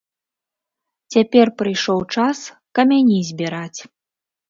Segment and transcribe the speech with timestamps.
[1.17, 2.37] Цяпер прыйшоў час
[2.81, 3.79] камяні збіраць.